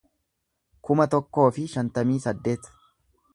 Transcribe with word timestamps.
kuma 0.89 1.07
tokkoo 1.11 1.45
fi 1.59 1.67
shantamii 1.75 2.19
saddeet 2.25 2.73